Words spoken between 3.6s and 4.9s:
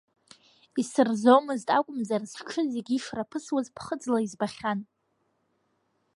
ԥхыӡла избахьан!